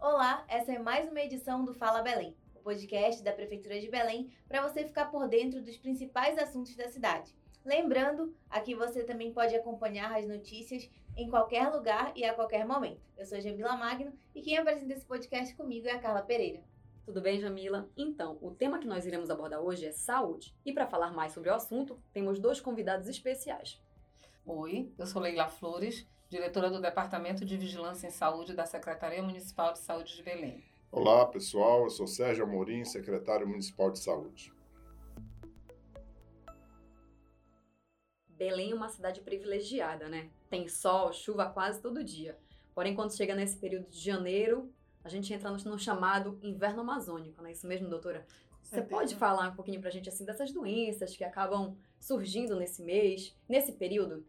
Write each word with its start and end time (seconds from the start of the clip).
Olá, 0.00 0.46
essa 0.48 0.72
é 0.72 0.78
mais 0.78 1.10
uma 1.10 1.20
edição 1.20 1.62
do 1.62 1.74
Fala 1.74 2.00
Belém, 2.00 2.34
o 2.54 2.60
podcast 2.60 3.22
da 3.22 3.34
Prefeitura 3.34 3.78
de 3.78 3.90
Belém 3.90 4.32
para 4.48 4.66
você 4.66 4.82
ficar 4.82 5.10
por 5.10 5.28
dentro 5.28 5.60
dos 5.60 5.76
principais 5.76 6.38
assuntos 6.38 6.74
da 6.74 6.88
cidade. 6.88 7.36
Lembrando, 7.62 8.34
aqui 8.48 8.74
você 8.74 9.04
também 9.04 9.30
pode 9.30 9.54
acompanhar 9.54 10.18
as 10.18 10.26
notícias 10.26 10.88
em 11.14 11.28
qualquer 11.28 11.68
lugar 11.68 12.14
e 12.16 12.24
a 12.24 12.32
qualquer 12.32 12.64
momento. 12.64 13.02
Eu 13.14 13.26
sou 13.26 13.38
Jamila 13.42 13.76
Magno 13.76 14.14
e 14.34 14.40
quem 14.40 14.56
apresenta 14.56 14.94
esse 14.94 15.04
podcast 15.04 15.54
comigo 15.54 15.86
é 15.86 15.90
a 15.90 15.98
Carla 15.98 16.22
Pereira. 16.22 16.62
Tudo 17.04 17.20
bem, 17.20 17.38
Jamila? 17.38 17.86
Então, 17.94 18.38
o 18.40 18.52
tema 18.52 18.78
que 18.78 18.86
nós 18.86 19.04
iremos 19.04 19.28
abordar 19.28 19.60
hoje 19.60 19.84
é 19.84 19.92
saúde. 19.92 20.56
E 20.64 20.72
para 20.72 20.86
falar 20.86 21.12
mais 21.12 21.34
sobre 21.34 21.50
o 21.50 21.54
assunto, 21.54 22.02
temos 22.10 22.38
dois 22.38 22.58
convidados 22.58 23.06
especiais. 23.06 23.78
Oi, 24.46 24.90
eu 24.96 25.06
sou 25.06 25.20
Leila 25.20 25.48
Flores, 25.48 26.08
diretora 26.30 26.70
do 26.70 26.80
Departamento 26.80 27.44
de 27.44 27.56
Vigilância 27.56 28.06
em 28.06 28.10
Saúde 28.10 28.54
da 28.54 28.64
Secretaria 28.64 29.20
Municipal 29.20 29.72
de 29.72 29.80
Saúde 29.80 30.14
de 30.14 30.22
Belém. 30.22 30.62
Olá, 30.92 31.26
pessoal. 31.26 31.82
Eu 31.82 31.90
sou 31.90 32.06
Sérgio 32.06 32.44
Amorim, 32.44 32.84
secretário 32.84 33.48
municipal 33.48 33.90
de 33.90 33.98
Saúde. 33.98 34.52
Belém 38.28 38.70
é 38.70 38.74
uma 38.76 38.88
cidade 38.88 39.20
privilegiada, 39.22 40.08
né? 40.08 40.30
Tem 40.48 40.68
sol, 40.68 41.12
chuva 41.12 41.50
quase 41.50 41.82
todo 41.82 42.04
dia. 42.04 42.38
Porém, 42.76 42.94
quando 42.94 43.16
chega 43.16 43.34
nesse 43.34 43.56
período 43.56 43.90
de 43.90 43.98
janeiro, 43.98 44.72
a 45.02 45.08
gente 45.08 45.34
entra 45.34 45.50
no, 45.50 45.78
chamado 45.80 46.38
inverno 46.44 46.82
amazônico, 46.82 47.42
não 47.42 47.48
é 47.48 47.52
isso 47.52 47.66
mesmo, 47.66 47.88
doutora? 47.88 48.24
Você 48.62 48.82
pode 48.82 49.16
falar 49.16 49.48
um 49.48 49.56
pouquinho 49.56 49.80
pra 49.80 49.90
gente 49.90 50.08
assim 50.08 50.24
dessas 50.24 50.52
doenças 50.52 51.16
que 51.16 51.24
acabam 51.24 51.76
surgindo 51.98 52.54
nesse 52.54 52.82
mês, 52.82 53.36
nesse 53.48 53.72
período? 53.72 54.24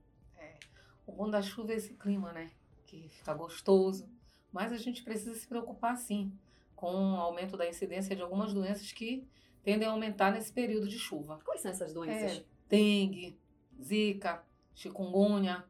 O 1.11 1.15
bom 1.15 1.29
da 1.29 1.41
chuva 1.41 1.73
é 1.73 1.75
esse 1.75 1.93
clima, 1.93 2.31
né? 2.31 2.49
Que 2.85 3.09
fica 3.09 3.33
gostoso. 3.33 4.09
Mas 4.51 4.71
a 4.71 4.77
gente 4.77 5.03
precisa 5.03 5.35
se 5.35 5.45
preocupar 5.45 5.97
sim 5.97 6.31
com 6.75 6.93
o 6.93 7.17
aumento 7.17 7.57
da 7.57 7.67
incidência 7.67 8.15
de 8.15 8.21
algumas 8.21 8.53
doenças 8.53 8.91
que 8.91 9.27
tendem 9.61 9.87
a 9.87 9.91
aumentar 9.91 10.31
nesse 10.31 10.51
período 10.51 10.87
de 10.87 10.97
chuva. 10.97 11.39
Quais 11.43 11.61
são 11.61 11.69
essas 11.69 11.93
doenças? 11.93 12.37
É, 12.37 12.43
dengue, 12.69 13.37
zika, 13.81 14.43
chikungunya, 14.73 15.63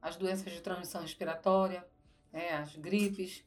as 0.00 0.16
doenças 0.16 0.52
de 0.52 0.60
transmissão 0.60 1.02
respiratória, 1.02 1.86
né, 2.32 2.50
as 2.52 2.76
gripes, 2.76 3.44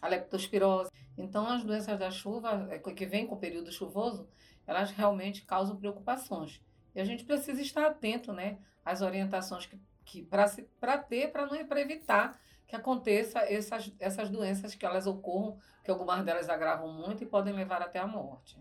a 0.00 0.08
leptospirose. 0.08 0.90
Então, 1.16 1.46
as 1.46 1.64
doenças 1.64 1.98
da 1.98 2.10
chuva, 2.10 2.68
é, 2.70 2.78
que 2.78 3.06
vêm 3.06 3.26
com 3.26 3.34
o 3.34 3.38
período 3.38 3.72
chuvoso, 3.72 4.28
elas 4.66 4.90
realmente 4.90 5.42
causam 5.44 5.76
preocupações. 5.76 6.60
E 6.94 7.00
a 7.00 7.04
gente 7.04 7.24
precisa 7.24 7.60
estar 7.60 7.86
atento 7.86 8.32
né, 8.32 8.58
às 8.84 9.02
orientações 9.02 9.66
que, 9.66 9.78
que 10.04 10.22
para 10.22 10.98
ter, 10.98 11.30
para 11.30 11.80
evitar 11.80 12.40
que 12.66 12.76
aconteça 12.76 13.40
essas, 13.40 13.92
essas 13.98 14.30
doenças, 14.30 14.76
que 14.76 14.86
elas 14.86 15.06
ocorram, 15.06 15.58
que 15.82 15.90
algumas 15.90 16.24
delas 16.24 16.48
agravam 16.48 16.92
muito 16.92 17.24
e 17.24 17.26
podem 17.26 17.52
levar 17.52 17.82
até 17.82 17.98
a 17.98 18.06
morte. 18.06 18.56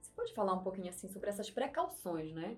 Você 0.00 0.10
pode 0.16 0.32
falar 0.32 0.54
um 0.54 0.62
pouquinho 0.62 0.88
assim 0.88 1.06
sobre 1.08 1.28
essas 1.28 1.50
precauções, 1.50 2.32
né? 2.32 2.56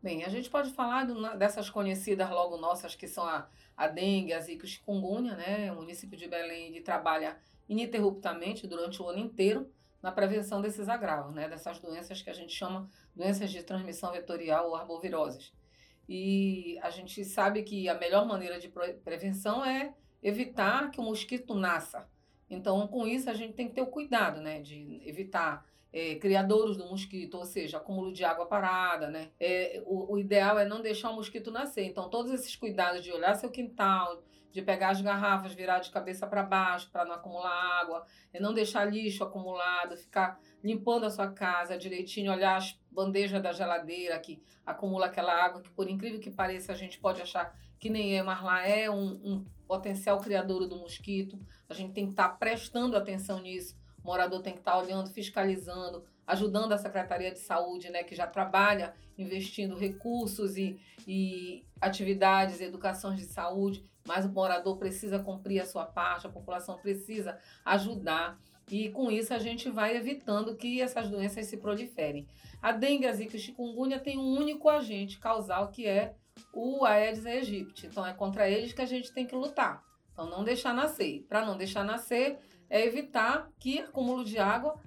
Bem, 0.00 0.24
a 0.24 0.28
gente 0.28 0.48
pode 0.48 0.70
falar 0.70 1.06
do, 1.06 1.36
dessas 1.36 1.68
conhecidas 1.68 2.30
logo 2.30 2.56
nossas, 2.56 2.94
que 2.94 3.08
são 3.08 3.24
a, 3.24 3.48
a 3.76 3.88
dengue, 3.88 4.32
a 4.32 4.40
zika 4.40 4.64
e 4.64 4.68
chikungunya, 4.68 5.34
né? 5.34 5.72
O 5.72 5.76
município 5.76 6.16
de 6.16 6.28
Belém 6.28 6.80
trabalha 6.82 7.36
ininterruptamente 7.68 8.66
durante 8.66 9.02
o 9.02 9.08
ano 9.08 9.18
inteiro 9.18 9.68
na 10.00 10.12
prevenção 10.12 10.60
desses 10.60 10.88
agravos, 10.88 11.34
né? 11.34 11.48
Dessas 11.48 11.80
doenças 11.80 12.22
que 12.22 12.30
a 12.30 12.34
gente 12.34 12.52
chama 12.52 12.88
doenças 13.14 13.50
de 13.50 13.62
transmissão 13.62 14.12
vetorial 14.12 14.68
ou 14.68 14.76
arboviroses. 14.76 15.52
E 16.14 16.78
a 16.82 16.90
gente 16.90 17.24
sabe 17.24 17.62
que 17.62 17.88
a 17.88 17.94
melhor 17.94 18.26
maneira 18.26 18.60
de 18.60 18.68
prevenção 19.02 19.64
é 19.64 19.94
evitar 20.22 20.90
que 20.90 21.00
o 21.00 21.02
mosquito 21.02 21.54
nasça. 21.54 22.06
Então, 22.50 22.86
com 22.86 23.06
isso, 23.06 23.30
a 23.30 23.32
gente 23.32 23.54
tem 23.54 23.66
que 23.66 23.72
ter 23.74 23.80
o 23.80 23.86
cuidado, 23.86 24.38
né? 24.38 24.60
De 24.60 25.00
evitar 25.06 25.66
é, 25.92 26.14
criadouros 26.14 26.76
do 26.76 26.86
mosquito, 26.86 27.34
ou 27.34 27.44
seja, 27.44 27.76
acúmulo 27.76 28.12
de 28.12 28.24
água 28.24 28.46
parada, 28.46 29.10
né? 29.10 29.30
É, 29.38 29.82
o, 29.84 30.14
o, 30.14 30.18
ideal 30.18 30.58
é 30.58 30.64
não 30.64 30.80
deixar 30.80 31.10
o 31.10 31.16
mosquito 31.16 31.50
nascer. 31.50 31.84
Então, 31.84 32.08
todos 32.08 32.32
esses 32.32 32.56
cuidados 32.56 33.02
de 33.02 33.12
olhar 33.12 33.34
seu 33.34 33.50
quintal, 33.50 34.22
de 34.50 34.62
pegar 34.62 34.90
as 34.90 35.00
garrafas, 35.00 35.52
virar 35.52 35.80
de 35.80 35.90
cabeça 35.90 36.26
para 36.26 36.42
baixo 36.42 36.90
para 36.90 37.04
não 37.04 37.14
acumular 37.14 37.80
água, 37.80 38.06
é 38.32 38.40
não 38.40 38.54
deixar 38.54 38.84
lixo 38.84 39.22
acumulado, 39.22 39.96
ficar 39.96 40.38
limpando 40.64 41.04
a 41.04 41.10
sua 41.10 41.30
casa 41.30 41.76
direitinho, 41.76 42.32
olhar 42.32 42.56
as 42.56 42.78
bandejas 42.90 43.42
da 43.42 43.52
geladeira 43.52 44.18
que 44.18 44.42
acumula 44.64 45.06
aquela 45.06 45.32
água 45.32 45.60
que, 45.60 45.70
por 45.70 45.88
incrível 45.88 46.20
que 46.20 46.30
pareça, 46.30 46.72
a 46.72 46.76
gente 46.76 46.98
pode 46.98 47.20
achar 47.20 47.54
que 47.78 47.90
nem 47.90 48.16
é, 48.16 48.22
mas 48.22 48.42
lá 48.42 48.66
é 48.66 48.88
um, 48.88 49.20
um 49.24 49.44
potencial 49.66 50.20
criador 50.20 50.68
do 50.68 50.76
mosquito. 50.76 51.38
A 51.68 51.74
gente 51.74 51.92
tem 51.92 52.04
que 52.04 52.12
estar 52.12 52.28
tá 52.28 52.34
prestando 52.36 52.96
atenção 52.96 53.40
nisso 53.40 53.81
o 54.02 54.06
morador 54.06 54.42
tem 54.42 54.52
que 54.52 54.58
estar 54.58 54.76
olhando, 54.78 55.10
fiscalizando, 55.10 56.04
ajudando 56.26 56.72
a 56.72 56.78
Secretaria 56.78 57.30
de 57.30 57.38
Saúde, 57.38 57.90
né, 57.90 58.02
que 58.02 58.14
já 58.14 58.26
trabalha 58.26 58.94
investindo 59.16 59.76
recursos 59.76 60.56
e, 60.56 60.78
e 61.06 61.64
atividades, 61.80 62.60
educações 62.60 63.18
de 63.18 63.26
saúde, 63.26 63.84
mas 64.06 64.24
o 64.24 64.28
morador 64.28 64.76
precisa 64.76 65.18
cumprir 65.18 65.60
a 65.60 65.66
sua 65.66 65.84
parte, 65.84 66.26
a 66.26 66.30
população 66.30 66.78
precisa 66.78 67.38
ajudar. 67.64 68.38
E 68.68 68.88
com 68.90 69.10
isso 69.10 69.34
a 69.34 69.38
gente 69.38 69.68
vai 69.68 69.96
evitando 69.96 70.56
que 70.56 70.80
essas 70.80 71.08
doenças 71.08 71.46
se 71.46 71.56
proliferem. 71.56 72.26
A 72.60 72.72
dengue, 72.72 73.06
a 73.06 73.12
zika 73.12 73.36
e 73.36 73.40
chikungunya 73.40 73.98
tem 73.98 74.18
um 74.18 74.36
único 74.38 74.68
agente 74.68 75.18
causal 75.18 75.68
que 75.68 75.86
é 75.86 76.14
o 76.52 76.84
Aedes 76.84 77.26
aegypti. 77.26 77.86
Então 77.86 78.06
é 78.06 78.12
contra 78.12 78.48
eles 78.48 78.72
que 78.72 78.82
a 78.82 78.86
gente 78.86 79.12
tem 79.12 79.26
que 79.26 79.34
lutar. 79.34 79.84
Então 80.12 80.28
não 80.28 80.44
deixar 80.44 80.72
nascer. 80.72 81.24
Para 81.28 81.44
não 81.44 81.56
deixar 81.56 81.84
nascer, 81.84 82.38
é 82.72 82.86
evitar 82.86 83.50
que 83.58 83.80
acúmulo 83.80 84.24
de 84.24 84.38
água 84.38 84.80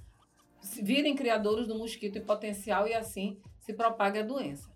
virem 0.82 1.16
criadores 1.16 1.68
do 1.68 1.78
mosquito 1.78 2.18
em 2.18 2.26
potencial 2.26 2.88
e 2.88 2.96
assim 2.96 3.40
se 3.60 3.74
propague 3.74 4.18
a 4.18 4.24
doença. 4.24 4.74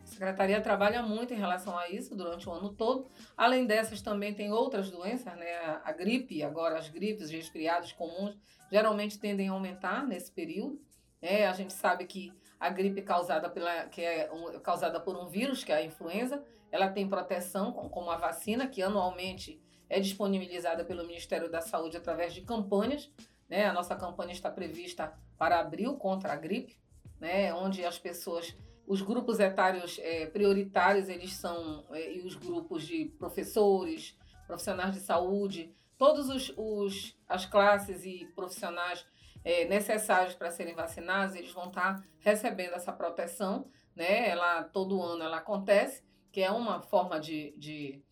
A 0.00 0.06
Secretaria 0.06 0.60
trabalha 0.60 1.02
muito 1.02 1.34
em 1.34 1.36
relação 1.36 1.76
a 1.76 1.88
isso 1.88 2.14
durante 2.14 2.48
o 2.48 2.52
ano 2.52 2.72
todo. 2.72 3.10
Além 3.36 3.66
dessas, 3.66 4.00
também 4.00 4.32
tem 4.32 4.52
outras 4.52 4.92
doenças, 4.92 5.34
né? 5.36 5.80
A 5.82 5.90
gripe, 5.90 6.40
agora 6.44 6.78
as 6.78 6.88
gripes, 6.88 7.30
resfriados 7.30 7.92
comuns, 7.92 8.38
geralmente 8.70 9.18
tendem 9.18 9.48
a 9.48 9.52
aumentar 9.52 10.06
nesse 10.06 10.30
período. 10.30 10.80
É, 11.20 11.48
a 11.48 11.52
gente 11.52 11.72
sabe 11.72 12.04
que 12.04 12.32
a 12.60 12.70
gripe 12.70 13.02
causada, 13.02 13.50
pela, 13.50 13.86
que 13.86 14.02
é 14.02 14.30
um, 14.32 14.60
causada 14.60 15.00
por 15.00 15.16
um 15.16 15.26
vírus, 15.26 15.64
que 15.64 15.72
é 15.72 15.76
a 15.76 15.84
influenza, 15.84 16.40
ela 16.70 16.88
tem 16.88 17.08
proteção, 17.08 17.72
como 17.72 18.08
a 18.08 18.16
vacina, 18.16 18.68
que 18.68 18.80
anualmente 18.82 19.60
é 19.88 20.00
disponibilizada 20.00 20.84
pelo 20.84 21.06
Ministério 21.06 21.50
da 21.50 21.60
Saúde 21.60 21.96
através 21.96 22.34
de 22.34 22.42
campanhas. 22.42 23.10
Né? 23.48 23.66
A 23.66 23.72
nossa 23.72 23.94
campanha 23.94 24.32
está 24.32 24.50
prevista 24.50 25.12
para 25.38 25.60
abril 25.60 25.96
contra 25.96 26.32
a 26.32 26.36
gripe, 26.36 26.76
né? 27.20 27.52
onde 27.54 27.84
as 27.84 27.98
pessoas, 27.98 28.56
os 28.86 29.02
grupos 29.02 29.38
etários 29.40 29.98
é, 30.00 30.26
prioritários, 30.26 31.08
eles 31.08 31.34
são, 31.34 31.84
é, 31.90 32.14
e 32.16 32.22
os 32.22 32.34
grupos 32.34 32.86
de 32.86 33.06
professores, 33.18 34.16
profissionais 34.46 34.94
de 34.94 35.00
saúde, 35.00 35.74
todos 35.96 36.28
os, 36.28 36.52
os 36.56 37.16
as 37.28 37.46
classes 37.46 38.04
e 38.04 38.26
profissionais 38.34 39.06
é, 39.44 39.64
necessários 39.64 40.34
para 40.34 40.50
serem 40.50 40.74
vacinados, 40.74 41.34
eles 41.34 41.52
vão 41.52 41.68
estar 41.68 42.04
recebendo 42.20 42.74
essa 42.74 42.92
proteção, 42.92 43.68
né? 43.94 44.28
Ela 44.28 44.64
todo 44.64 45.02
ano 45.02 45.22
ela 45.22 45.38
acontece, 45.38 46.02
que 46.30 46.40
é 46.40 46.50
uma 46.50 46.80
forma 46.80 47.18
de, 47.18 47.54
de 47.56 48.02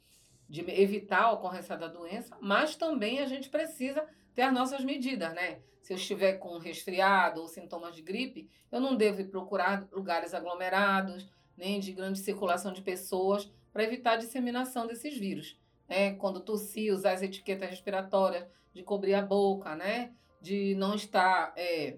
de 0.51 0.69
evitar 0.69 1.23
a 1.23 1.33
ocorrência 1.33 1.77
da 1.77 1.87
doença, 1.87 2.37
mas 2.41 2.75
também 2.75 3.21
a 3.21 3.27
gente 3.27 3.49
precisa 3.49 4.05
ter 4.35 4.43
as 4.43 4.53
nossas 4.53 4.85
medidas, 4.85 5.33
né? 5.33 5.61
Se 5.81 5.93
eu 5.93 5.97
estiver 5.97 6.35
com 6.39 6.59
resfriado 6.59 7.41
ou 7.41 7.47
sintomas 7.47 7.95
de 7.95 8.03
gripe, 8.03 8.51
eu 8.71 8.81
não 8.81 8.97
devo 8.97 9.25
procurar 9.27 9.89
lugares 9.93 10.35
aglomerados, 10.35 11.31
nem 11.57 11.79
de 11.79 11.93
grande 11.93 12.19
circulação 12.19 12.73
de 12.73 12.83
pessoas, 12.83 13.49
para 13.73 13.85
evitar 13.85 14.15
a 14.15 14.17
disseminação 14.17 14.89
desses 14.89 15.17
vírus. 15.17 15.57
Né? 15.89 16.15
Quando 16.15 16.41
tossir, 16.41 16.93
usar 16.93 17.13
as 17.13 17.23
etiquetas 17.23 17.71
respiratórias, 17.71 18.45
de 18.75 18.83
cobrir 18.83 19.15
a 19.15 19.23
boca, 19.23 19.77
né? 19.77 20.13
De 20.41 20.75
não 20.75 20.97
estar 20.97 21.53
é, 21.57 21.97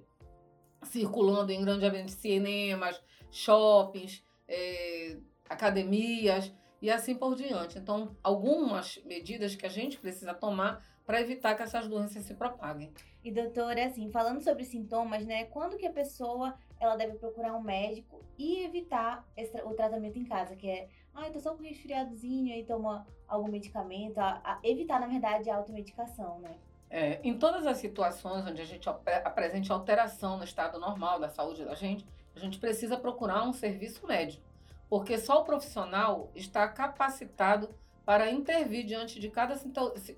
circulando 0.82 1.52
em 1.52 1.62
grande 1.62 1.86
ambiente, 1.86 2.12
cinemas, 2.12 3.02
shoppings, 3.30 4.22
é, 4.46 5.16
academias 5.48 6.52
e 6.82 6.90
assim 6.90 7.14
por 7.14 7.36
diante. 7.36 7.78
Então, 7.78 8.14
algumas 8.22 9.00
medidas 9.04 9.54
que 9.54 9.64
a 9.64 9.68
gente 9.68 9.98
precisa 9.98 10.34
tomar 10.34 10.84
para 11.06 11.20
evitar 11.20 11.54
que 11.54 11.62
essas 11.62 11.86
doenças 11.86 12.24
se 12.24 12.34
propaguem. 12.34 12.92
E 13.22 13.30
doutora, 13.30 13.86
assim, 13.86 14.10
falando 14.10 14.40
sobre 14.40 14.64
sintomas, 14.64 15.24
né? 15.24 15.44
Quando 15.44 15.76
que 15.76 15.86
a 15.86 15.92
pessoa 15.92 16.54
ela 16.80 16.96
deve 16.96 17.14
procurar 17.14 17.54
um 17.54 17.62
médico 17.62 18.20
e 18.36 18.64
evitar 18.64 19.24
esse, 19.36 19.56
o 19.62 19.74
tratamento 19.74 20.18
em 20.18 20.24
casa, 20.24 20.56
que 20.56 20.68
é, 20.68 20.88
ah, 21.14 21.28
eu 21.28 21.32
tô 21.32 21.38
só 21.38 21.54
com 21.54 21.62
resfriadozinho 21.62 22.52
e 22.56 22.64
toma 22.64 23.06
algum 23.28 23.48
medicamento, 23.48 24.18
a, 24.18 24.40
a 24.44 24.58
evitar, 24.64 25.00
na 25.00 25.06
verdade, 25.06 25.48
a 25.48 25.56
automedicação, 25.56 26.40
né? 26.40 26.56
É, 26.90 27.20
em 27.22 27.38
todas 27.38 27.64
as 27.66 27.78
situações 27.78 28.44
onde 28.44 28.60
a 28.60 28.66
gente 28.66 28.88
apresente 28.88 29.72
alteração 29.72 30.36
no 30.36 30.44
estado 30.44 30.78
normal 30.78 31.18
da 31.18 31.28
saúde 31.28 31.64
da 31.64 31.74
gente, 31.74 32.04
a 32.34 32.38
gente 32.38 32.58
precisa 32.58 32.98
procurar 32.98 33.44
um 33.44 33.52
serviço 33.52 34.06
médico 34.06 34.51
porque 34.92 35.16
só 35.16 35.40
o 35.40 35.44
profissional 35.46 36.30
está 36.34 36.68
capacitado 36.68 37.74
para 38.04 38.30
intervir 38.30 38.84
diante 38.84 39.18
de 39.18 39.30
cada 39.30 39.58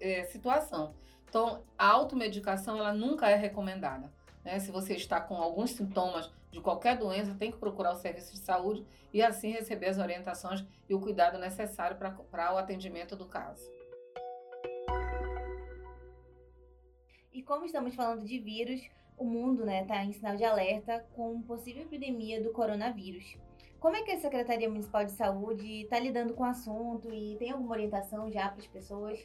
é, 0.01 0.25
situação. 0.25 0.97
Então, 1.29 1.63
a 1.79 1.87
automedicação, 1.87 2.77
ela 2.77 2.93
nunca 2.93 3.31
é 3.31 3.37
recomendada. 3.37 4.13
Né? 4.45 4.59
Se 4.59 4.73
você 4.73 4.95
está 4.95 5.21
com 5.21 5.37
alguns 5.37 5.71
sintomas 5.71 6.29
de 6.51 6.61
qualquer 6.61 6.99
doença, 6.99 7.37
tem 7.39 7.53
que 7.53 7.57
procurar 7.57 7.93
o 7.93 8.01
serviço 8.01 8.33
de 8.33 8.41
saúde 8.41 8.85
e 9.13 9.23
assim 9.23 9.53
receber 9.53 9.87
as 9.87 9.99
orientações 9.99 10.65
e 10.89 10.93
o 10.93 11.01
cuidado 11.01 11.39
necessário 11.39 11.97
para 11.97 12.53
o 12.53 12.59
atendimento 12.59 13.15
do 13.15 13.27
caso. 13.27 13.63
E 17.33 17.45
como 17.45 17.65
estamos 17.65 17.95
falando 17.95 18.25
de 18.25 18.41
vírus, 18.41 18.81
o 19.17 19.25
mundo 19.25 19.61
está 19.61 19.67
né, 19.67 19.85
tá 19.85 20.05
em 20.05 20.13
sinal 20.13 20.35
de 20.35 20.43
alerta 20.43 21.07
com 21.15 21.41
possível 21.43 21.85
epidemia 21.85 22.43
do 22.43 22.51
coronavírus. 22.51 23.37
Como 23.85 23.97
é 23.97 24.03
que 24.03 24.13
a 24.13 24.19
Secretaria 24.19 24.67
Municipal 24.67 25.05
de 25.05 25.13
Saúde 25.13 25.83
está 25.83 25.99
lidando 25.99 26.33
com 26.33 26.43
o 26.43 26.47
assunto 26.47 27.13
e 27.13 27.37
tem 27.37 27.51
alguma 27.51 27.73
orientação 27.73 28.31
já 28.31 28.49
para 28.49 28.63
as 28.63 28.67
pessoas? 28.67 29.21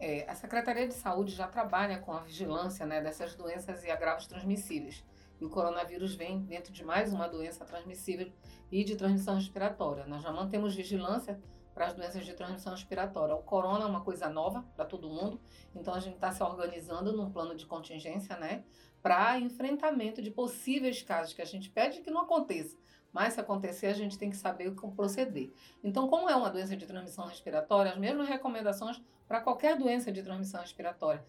É, 0.00 0.28
a 0.28 0.34
Secretaria 0.34 0.88
de 0.88 0.94
Saúde 0.94 1.32
já 1.32 1.46
trabalha 1.46 2.00
com 2.00 2.10
a 2.10 2.18
vigilância 2.18 2.84
né, 2.84 3.00
dessas 3.00 3.36
doenças 3.36 3.84
e 3.84 3.90
agravos 3.92 4.26
transmissíveis. 4.26 5.04
E 5.40 5.44
o 5.44 5.48
coronavírus 5.48 6.16
vem 6.16 6.40
dentro 6.40 6.72
de 6.72 6.84
mais 6.84 7.12
uma 7.12 7.28
doença 7.28 7.64
transmissível 7.64 8.32
e 8.68 8.82
de 8.82 8.96
transmissão 8.96 9.36
respiratória. 9.36 10.04
Nós 10.06 10.24
já 10.24 10.32
mantemos 10.32 10.74
vigilância 10.74 11.40
para 11.72 11.86
as 11.86 11.94
doenças 11.94 12.26
de 12.26 12.34
transmissão 12.34 12.72
respiratória. 12.72 13.36
O 13.36 13.44
corona 13.44 13.84
é 13.84 13.86
uma 13.86 14.00
coisa 14.00 14.28
nova 14.28 14.64
para 14.74 14.84
todo 14.84 15.08
mundo, 15.08 15.40
então 15.72 15.94
a 15.94 16.00
gente 16.00 16.16
está 16.16 16.32
se 16.32 16.42
organizando 16.42 17.16
num 17.16 17.30
plano 17.30 17.54
de 17.54 17.64
contingência, 17.64 18.36
né, 18.36 18.64
para 19.00 19.38
enfrentamento 19.38 20.22
de 20.22 20.30
possíveis 20.30 21.02
casos 21.02 21.32
que 21.32 21.42
a 21.42 21.44
gente 21.44 21.68
pede 21.68 22.00
que 22.00 22.10
não 22.10 22.22
aconteça, 22.22 22.76
mas 23.14 23.34
se 23.34 23.40
acontecer, 23.40 23.86
a 23.86 23.92
gente 23.92 24.18
tem 24.18 24.28
que 24.28 24.36
saber 24.36 24.74
como 24.74 24.92
proceder. 24.92 25.52
Então, 25.84 26.08
como 26.08 26.28
é 26.28 26.34
uma 26.34 26.50
doença 26.50 26.76
de 26.76 26.84
transmissão 26.84 27.26
respiratória, 27.26 27.92
as 27.92 27.96
mesmas 27.96 28.28
recomendações 28.28 29.00
para 29.28 29.40
qualquer 29.40 29.78
doença 29.78 30.10
de 30.10 30.20
transmissão 30.20 30.60
respiratória. 30.60 31.24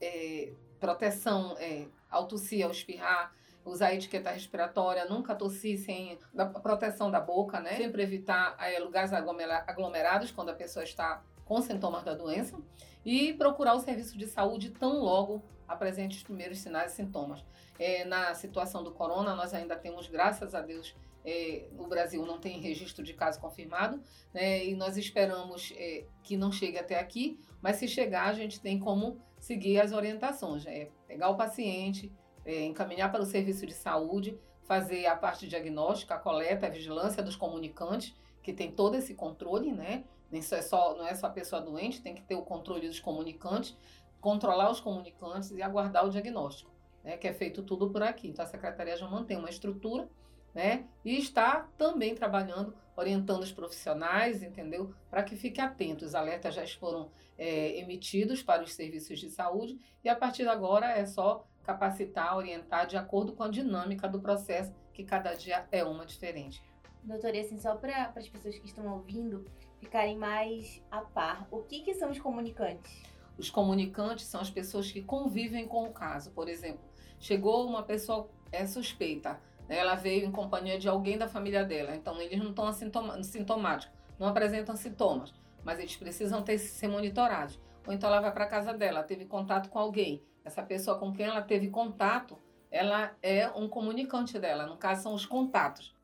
É, 0.00 0.52
proteção 0.80 1.56
é, 1.58 1.86
ao 2.10 2.26
tossir, 2.26 2.64
ao 2.64 2.70
espirrar, 2.70 3.32
usar 3.64 3.94
etiqueta 3.94 4.30
respiratória, 4.30 5.04
nunca 5.04 5.34
tossir 5.34 5.78
sem 5.78 6.18
a 6.36 6.46
proteção 6.46 7.10
da 7.10 7.20
boca, 7.20 7.60
né? 7.60 7.76
Sempre 7.76 8.02
evitar 8.02 8.56
é, 8.58 8.78
lugares 8.80 9.12
aglomerados 9.12 10.32
quando 10.32 10.48
a 10.48 10.54
pessoa 10.54 10.82
está 10.82 11.22
com 11.44 11.60
sintomas 11.60 12.02
da 12.02 12.14
doença 12.14 12.56
e 13.04 13.34
procurar 13.34 13.74
o 13.74 13.80
serviço 13.80 14.16
de 14.16 14.26
saúde 14.26 14.70
tão 14.70 15.00
logo 15.00 15.42
apresente 15.68 16.16
os 16.16 16.22
primeiros 16.22 16.58
sinais 16.58 16.92
e 16.92 16.96
sintomas. 16.96 17.44
É, 17.78 18.04
na 18.04 18.34
situação 18.34 18.82
do 18.82 18.90
corona, 18.90 19.34
nós 19.34 19.54
ainda 19.54 19.76
temos, 19.76 20.08
graças 20.08 20.54
a 20.54 20.60
Deus, 20.60 20.96
é, 21.24 21.68
o 21.78 21.86
Brasil 21.86 22.24
não 22.24 22.38
tem 22.38 22.60
registro 22.60 23.04
de 23.04 23.14
caso 23.14 23.40
confirmado, 23.40 24.02
né, 24.32 24.64
e 24.64 24.74
nós 24.74 24.96
esperamos 24.96 25.72
é, 25.76 26.04
que 26.22 26.36
não 26.36 26.50
chegue 26.50 26.78
até 26.78 26.98
aqui, 26.98 27.38
mas 27.60 27.76
se 27.76 27.86
chegar, 27.86 28.28
a 28.28 28.32
gente 28.32 28.60
tem 28.60 28.78
como 28.78 29.20
seguir 29.38 29.80
as 29.80 29.92
orientações, 29.92 30.66
é, 30.66 30.90
pegar 31.06 31.28
o 31.28 31.36
paciente, 31.36 32.12
é, 32.44 32.64
encaminhar 32.64 33.10
para 33.10 33.22
o 33.22 33.26
serviço 33.26 33.66
de 33.66 33.74
saúde, 33.74 34.38
fazer 34.62 35.06
a 35.06 35.16
parte 35.16 35.48
diagnóstica, 35.48 36.14
a 36.14 36.18
coleta, 36.18 36.66
a 36.66 36.70
vigilância 36.70 37.22
dos 37.22 37.36
comunicantes, 37.36 38.14
que 38.42 38.52
tem 38.52 38.70
todo 38.70 38.94
esse 38.96 39.14
controle, 39.14 39.72
né? 39.72 40.04
Só 40.42 40.56
é 40.56 40.62
só, 40.62 40.96
não 40.96 41.06
é 41.06 41.14
só 41.14 41.26
a 41.26 41.30
pessoa 41.30 41.60
doente, 41.60 42.00
tem 42.00 42.14
que 42.14 42.22
ter 42.22 42.36
o 42.36 42.42
controle 42.42 42.86
dos 42.86 43.00
comunicantes, 43.00 43.76
controlar 44.20 44.70
os 44.70 44.78
comunicantes 44.78 45.50
e 45.50 45.60
aguardar 45.60 46.06
o 46.06 46.10
diagnóstico, 46.10 46.70
né? 47.02 47.16
Que 47.16 47.26
é 47.26 47.32
feito 47.32 47.62
tudo 47.62 47.90
por 47.90 48.02
aqui. 48.02 48.28
Então 48.28 48.44
a 48.44 48.48
secretaria 48.48 48.96
já 48.96 49.08
mantém 49.08 49.36
uma 49.36 49.50
estrutura 49.50 50.08
né? 50.54 50.84
E 51.04 51.16
está 51.18 51.68
também 51.78 52.14
trabalhando, 52.14 52.74
orientando 52.96 53.42
os 53.42 53.52
profissionais, 53.52 54.42
entendeu? 54.42 54.94
Para 55.08 55.22
que 55.22 55.36
fique 55.36 55.60
atento. 55.60 56.04
Os 56.04 56.14
alertas 56.14 56.54
já 56.54 56.66
foram 56.78 57.10
é, 57.38 57.78
emitidos 57.78 58.42
para 58.42 58.62
os 58.62 58.72
serviços 58.72 59.18
de 59.18 59.30
saúde 59.30 59.78
e 60.04 60.08
a 60.08 60.16
partir 60.16 60.42
de 60.42 60.48
agora 60.48 60.86
é 60.86 61.06
só 61.06 61.46
capacitar, 61.62 62.36
orientar 62.36 62.86
de 62.86 62.96
acordo 62.96 63.32
com 63.32 63.42
a 63.42 63.48
dinâmica 63.48 64.08
do 64.08 64.20
processo, 64.20 64.72
que 64.92 65.04
cada 65.04 65.34
dia 65.34 65.66
é 65.70 65.84
uma 65.84 66.04
diferente. 66.04 66.62
Doutora, 67.02 67.40
assim, 67.40 67.58
só 67.58 67.76
para 67.76 68.12
as 68.14 68.28
pessoas 68.28 68.58
que 68.58 68.66
estão 68.66 68.92
ouvindo 68.92 69.46
ficarem 69.78 70.18
mais 70.18 70.82
a 70.90 71.00
par, 71.00 71.48
o 71.50 71.62
que, 71.62 71.80
que 71.80 71.94
são 71.94 72.10
os 72.10 72.18
comunicantes? 72.18 73.02
Os 73.38 73.48
comunicantes 73.48 74.26
são 74.26 74.40
as 74.40 74.50
pessoas 74.50 74.92
que 74.92 75.00
convivem 75.00 75.66
com 75.66 75.84
o 75.84 75.92
caso. 75.92 76.30
Por 76.32 76.48
exemplo, 76.48 76.82
chegou 77.18 77.66
uma 77.66 77.82
pessoa 77.82 78.28
é 78.52 78.66
suspeita, 78.66 79.40
ela 79.76 79.94
veio 79.94 80.26
em 80.26 80.32
companhia 80.32 80.78
de 80.78 80.88
alguém 80.88 81.16
da 81.16 81.28
família 81.28 81.64
dela. 81.64 81.94
Então, 81.94 82.20
eles 82.20 82.38
não 82.38 82.50
estão 82.50 82.66
assintomáticos, 82.66 83.96
não 84.18 84.26
apresentam 84.26 84.74
sintomas, 84.74 85.32
mas 85.64 85.78
eles 85.78 85.96
precisam 85.96 86.42
ter, 86.42 86.58
ser 86.58 86.88
monitorados. 86.88 87.58
Ou 87.86 87.92
então 87.92 88.10
ela 88.10 88.20
vai 88.20 88.32
para 88.32 88.46
casa 88.46 88.74
dela, 88.74 89.02
teve 89.02 89.24
contato 89.24 89.70
com 89.70 89.78
alguém. 89.78 90.22
Essa 90.44 90.62
pessoa 90.62 90.98
com 90.98 91.12
quem 91.12 91.26
ela 91.26 91.40
teve 91.40 91.68
contato, 91.68 92.36
ela 92.70 93.16
é 93.22 93.48
um 93.48 93.68
comunicante 93.68 94.38
dela. 94.38 94.66
No 94.66 94.76
caso, 94.76 95.04
são 95.04 95.14
os 95.14 95.24
contatos. 95.24 95.94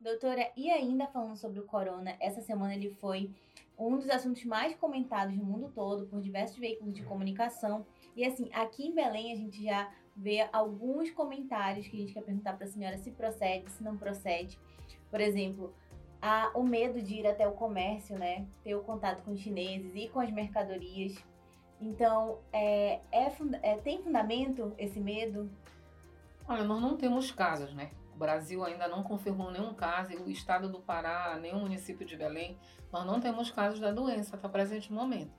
Doutora, 0.00 0.50
e 0.56 0.68
ainda 0.68 1.06
falando 1.06 1.36
sobre 1.36 1.60
o 1.60 1.64
corona, 1.64 2.16
essa 2.18 2.40
semana 2.40 2.74
ele 2.74 2.90
foi 2.90 3.30
um 3.78 3.96
dos 3.96 4.10
assuntos 4.10 4.44
mais 4.44 4.74
comentados 4.76 5.36
no 5.36 5.44
mundo 5.44 5.70
todo 5.74 6.06
por 6.06 6.20
diversos 6.20 6.58
veículos 6.58 6.92
de 6.92 7.02
comunicação. 7.04 7.86
E 8.14 8.24
assim, 8.24 8.50
aqui 8.52 8.86
em 8.86 8.94
Belém 8.94 9.32
a 9.32 9.36
gente 9.36 9.62
já 9.62 9.90
vê 10.14 10.46
alguns 10.52 11.10
comentários 11.10 11.88
que 11.88 11.96
a 11.96 12.00
gente 12.00 12.12
quer 12.12 12.22
perguntar 12.22 12.54
para 12.54 12.66
a 12.66 12.70
senhora 12.70 12.98
se 12.98 13.10
procede, 13.10 13.70
se 13.70 13.82
não 13.82 13.96
procede. 13.96 14.58
Por 15.10 15.20
exemplo, 15.20 15.74
a, 16.20 16.50
o 16.54 16.62
medo 16.62 17.02
de 17.02 17.14
ir 17.14 17.26
até 17.26 17.48
o 17.48 17.52
comércio, 17.52 18.18
né? 18.18 18.46
Ter 18.62 18.74
o 18.74 18.82
contato 18.82 19.22
com 19.24 19.32
os 19.32 19.40
chineses 19.40 19.92
e 19.94 20.08
com 20.08 20.20
as 20.20 20.30
mercadorias. 20.30 21.16
Então, 21.80 22.38
é, 22.52 23.00
é, 23.10 23.32
é, 23.62 23.76
tem 23.78 24.00
fundamento 24.02 24.72
esse 24.78 25.00
medo? 25.00 25.50
Olha, 26.46 26.62
nós 26.62 26.80
não 26.80 26.96
temos 26.96 27.32
casos, 27.32 27.74
né? 27.74 27.90
O 28.14 28.18
Brasil 28.18 28.62
ainda 28.64 28.86
não 28.86 29.02
confirmou 29.02 29.50
nenhum 29.50 29.74
caso, 29.74 30.12
e 30.12 30.16
o 30.16 30.30
estado 30.30 30.68
do 30.68 30.80
Pará, 30.80 31.40
o 31.52 31.56
município 31.58 32.06
de 32.06 32.16
Belém, 32.16 32.56
nós 32.92 33.04
não 33.04 33.18
temos 33.18 33.50
casos 33.50 33.80
da 33.80 33.90
doença 33.90 34.36
até 34.36 34.46
o 34.46 34.50
presente 34.50 34.92
momento. 34.92 35.32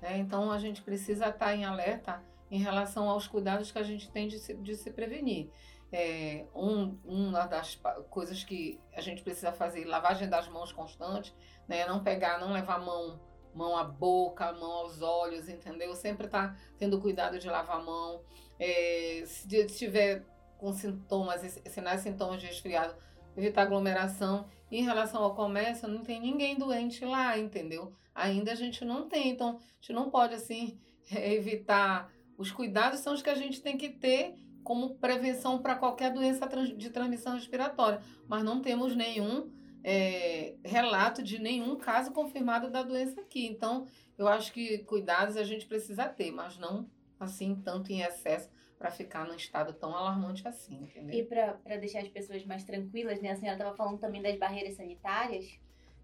Né? 0.00 0.18
Então 0.18 0.50
a 0.50 0.58
gente 0.58 0.82
precisa 0.82 1.28
estar 1.28 1.54
em 1.54 1.64
alerta 1.64 2.22
em 2.50 2.58
relação 2.58 3.08
aos 3.08 3.26
cuidados 3.26 3.72
que 3.72 3.78
a 3.78 3.82
gente 3.82 4.10
tem 4.10 4.28
de 4.28 4.38
se, 4.38 4.54
de 4.54 4.74
se 4.74 4.90
prevenir. 4.90 5.50
É, 5.92 6.44
um, 6.54 6.98
uma 7.04 7.46
das 7.46 7.80
coisas 8.10 8.42
que 8.42 8.80
a 8.92 9.00
gente 9.00 9.22
precisa 9.22 9.52
fazer, 9.52 9.84
lavagem 9.84 10.28
das 10.28 10.48
mãos 10.48 10.72
constante, 10.72 11.34
né? 11.68 11.86
não 11.86 12.02
pegar, 12.02 12.38
não 12.38 12.52
levar 12.52 12.80
mão, 12.80 13.20
mão 13.54 13.76
à 13.76 13.84
boca, 13.84 14.52
mão 14.52 14.70
aos 14.70 15.00
olhos, 15.00 15.48
entendeu? 15.48 15.94
Sempre 15.94 16.28
tá 16.28 16.56
tendo 16.76 17.00
cuidado 17.00 17.38
de 17.38 17.48
lavar 17.48 17.80
a 17.80 17.82
mão. 17.82 18.20
É, 18.58 19.22
se 19.26 19.56
estiver 19.56 20.24
com 20.58 20.72
sintomas, 20.72 21.60
sinais 21.66 22.00
sintomas 22.00 22.40
de 22.40 22.46
resfriado, 22.46 22.96
evitar 23.36 23.62
aglomeração. 23.62 24.46
Em 24.70 24.82
relação 24.82 25.22
ao 25.22 25.34
comércio, 25.34 25.88
não 25.88 26.02
tem 26.02 26.20
ninguém 26.20 26.56
doente 26.56 27.04
lá, 27.04 27.38
entendeu? 27.38 27.92
Ainda 28.14 28.52
a 28.52 28.54
gente 28.54 28.84
não 28.84 29.08
tem, 29.08 29.30
então 29.30 29.50
a 29.50 29.80
gente 29.80 29.92
não 29.92 30.10
pode 30.10 30.34
assim 30.34 30.78
evitar. 31.10 32.10
Os 32.36 32.50
cuidados 32.50 33.00
são 33.00 33.14
os 33.14 33.22
que 33.22 33.30
a 33.30 33.34
gente 33.34 33.60
tem 33.60 33.76
que 33.76 33.88
ter 33.88 34.34
como 34.64 34.96
prevenção 34.96 35.58
para 35.58 35.76
qualquer 35.76 36.12
doença 36.12 36.48
de 36.76 36.90
transmissão 36.90 37.34
respiratória, 37.34 38.00
mas 38.26 38.42
não 38.42 38.60
temos 38.60 38.96
nenhum 38.96 39.48
é, 39.84 40.56
relato 40.64 41.22
de 41.22 41.38
nenhum 41.38 41.76
caso 41.76 42.10
confirmado 42.10 42.68
da 42.68 42.82
doença 42.82 43.20
aqui. 43.20 43.46
Então, 43.46 43.86
eu 44.18 44.26
acho 44.26 44.52
que 44.52 44.78
cuidados 44.78 45.36
a 45.36 45.44
gente 45.44 45.66
precisa 45.66 46.08
ter, 46.08 46.32
mas 46.32 46.58
não 46.58 46.90
assim 47.20 47.54
tanto 47.54 47.92
em 47.92 48.02
excesso 48.02 48.48
para 48.78 48.90
ficar 48.90 49.26
num 49.26 49.34
estado 49.34 49.72
tão 49.72 49.94
alarmante 49.94 50.46
assim, 50.46 50.82
entendeu? 50.82 51.18
E 51.18 51.24
para 51.24 51.76
deixar 51.78 52.00
as 52.00 52.08
pessoas 52.08 52.44
mais 52.44 52.64
tranquilas, 52.64 53.20
né? 53.20 53.30
A 53.30 53.36
senhora 53.36 53.56
estava 53.56 53.76
falando 53.76 53.98
também 53.98 54.22
das 54.22 54.38
barreiras 54.38 54.74
sanitárias. 54.74 55.58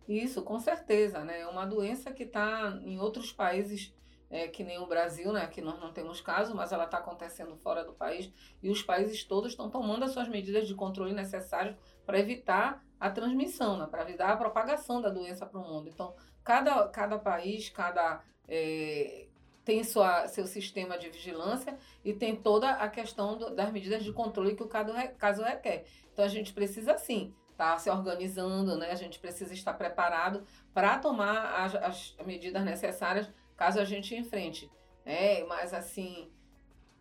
Isso, 0.09 0.43
com 0.43 0.59
certeza, 0.59 1.25
né? 1.25 1.41
É 1.41 1.47
uma 1.47 1.67
doença 1.67 2.12
que 2.12 2.25
está 2.25 2.79
em 2.83 2.99
outros 2.99 3.33
países, 3.33 3.95
é, 4.31 4.49
que 4.49 4.64
nem 4.64 4.79
o 4.79 4.87
Brasil, 4.87 5.33
né? 5.33 5.47
Que 5.47 5.61
nós 5.61 5.79
não 5.79 5.93
temos 5.93 6.21
caso, 6.21 6.55
mas 6.55 6.73
ela 6.73 6.85
está 6.85 6.99
acontecendo 6.99 7.57
fora 7.57 7.85
do 7.85 7.93
país 7.93 8.33
e 8.62 8.71
os 8.71 8.83
países 8.83 9.23
todos 9.23 9.52
estão 9.52 9.71
tomando 9.71 10.05
as 10.05 10.12
suas 10.12 10.29
medidas 10.29 10.67
de 10.67 10.75
controle 10.75 11.12
necessárias 11.12 11.76
para 12.07 12.19
evitar 12.19 12.83
a 12.99 13.11
transmissão, 13.11 13.79
né? 13.79 13.87
Para 13.87 14.02
evitar 14.02 14.31
a 14.31 14.37
propagação 14.37 15.00
da 15.00 15.11
doença 15.11 15.45
para 15.45 15.61
o 15.61 15.69
mundo. 15.69 15.88
Então, 15.88 16.14
cada, 16.43 16.88
cada 16.88 17.19
país, 17.19 17.69
cada 17.69 18.23
é, 18.49 19.29
tem 19.64 19.85
sua, 19.85 20.26
seu 20.26 20.47
sistema 20.47 20.99
de 20.99 21.09
vigilância 21.09 21.76
e 22.04 22.12
tem 22.12 22.35
toda 22.35 22.71
a 22.71 22.88
questão 22.88 23.37
do, 23.37 23.54
das 23.54 23.71
medidas 23.71 24.02
de 24.02 24.12
controle 24.12 24.57
que 24.57 24.62
o 24.62 24.69
caso, 24.69 24.92
caso 25.19 25.42
requer. 25.42 25.85
Então 26.12 26.25
a 26.25 26.28
gente 26.28 26.52
precisa 26.52 26.99
sim 26.99 27.35
estar 27.50 27.73
tá 27.73 27.78
se 27.78 27.88
organizando, 27.88 28.76
né? 28.76 28.90
A 28.90 28.97
gente 28.97 29.19
precisa 29.19 29.54
estar 29.54 29.75
preparado 29.75 30.45
para 30.75 30.99
tomar 30.99 31.64
as, 31.64 31.75
as, 31.76 32.16
medidas 32.26 32.64
necessárias 32.64 33.31
caso 33.57 33.78
a 33.78 33.85
gente 33.85 34.14
enfrente. 34.16 34.71
Né? 35.04 35.45
Mas 35.45 35.73
assim, 35.73 36.31